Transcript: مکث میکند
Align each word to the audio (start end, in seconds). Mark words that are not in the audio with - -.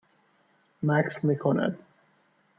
مکث 0.83 1.23
میکند 1.25 1.83